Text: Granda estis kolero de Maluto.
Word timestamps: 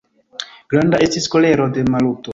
Granda 0.75 1.03
estis 1.09 1.27
kolero 1.37 1.71
de 1.77 1.85
Maluto. 1.97 2.29